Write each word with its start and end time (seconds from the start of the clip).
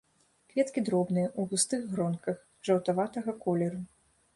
Кветкі 0.53 0.83
дробныя, 0.87 1.29
у 1.39 1.47
густых 1.53 1.81
гронках, 1.95 2.43
жаўтаватага 2.71 3.41
колеру. 3.47 3.89